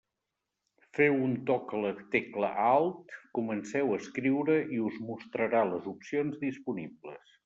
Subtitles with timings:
[0.99, 6.41] Feu un toc a la tecla Alt, comenceu a escriure i us mostrarà les opcions
[6.47, 7.37] disponibles.